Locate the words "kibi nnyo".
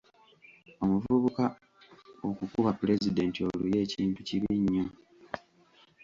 4.27-4.85